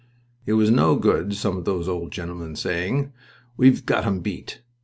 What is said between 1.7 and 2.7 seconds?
old gentlemen